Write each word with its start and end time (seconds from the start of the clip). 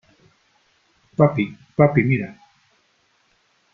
¡papi!¡ 1.15 1.45
papi, 1.77 2.01
mira! 2.01 2.35